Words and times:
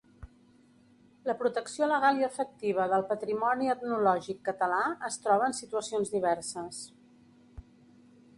La 1.29 1.35
protecció 1.41 1.89
legal 1.91 2.21
i 2.21 2.25
efectiva 2.27 2.87
del 2.93 3.05
patrimoni 3.11 3.69
etnològic 3.75 4.41
català 4.49 4.81
es 5.11 5.21
troba 5.27 5.47
en 5.51 5.57
situacions 5.61 6.15
diverses. 6.17 6.83